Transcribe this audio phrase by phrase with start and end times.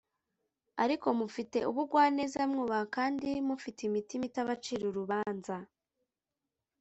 [0.83, 5.55] ariko mufite ubugwaneza, mwubaha, kandi mufite imitima itabacira urubanza,